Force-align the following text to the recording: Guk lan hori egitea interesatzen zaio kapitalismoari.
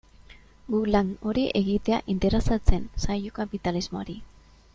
Guk 0.75 0.87
lan 0.95 1.11
hori 1.31 1.43
egitea 1.59 1.99
interesatzen 2.15 2.89
zaio 3.05 3.37
kapitalismoari. 3.39 4.19